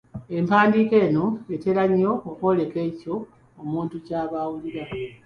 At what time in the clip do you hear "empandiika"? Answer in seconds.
0.37-0.95